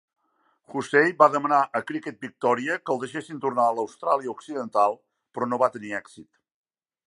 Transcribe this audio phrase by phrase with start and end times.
[0.75, 4.99] Hussey va demanar a Cricket Victoria que el deixessin tornar a l'Austràlia occidental,
[5.37, 6.31] però no va tenir èxit.